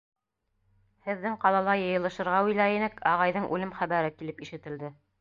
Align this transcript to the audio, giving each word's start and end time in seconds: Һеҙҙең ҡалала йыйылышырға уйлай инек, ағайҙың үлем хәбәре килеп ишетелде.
Һеҙҙең 1.09 1.37
ҡалала 1.43 1.77
йыйылышырға 1.83 2.41
уйлай 2.49 2.81
инек, 2.81 3.01
ағайҙың 3.15 3.49
үлем 3.55 3.79
хәбәре 3.81 4.15
килеп 4.21 4.47
ишетелде. 4.49 4.97